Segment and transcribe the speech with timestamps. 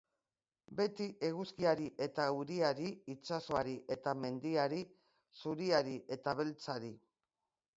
[0.77, 0.85] Bai
[1.27, 4.81] eguzkiari eta euriari, itsasoari eta mendiari,
[5.43, 6.91] zuriari eta beltzari.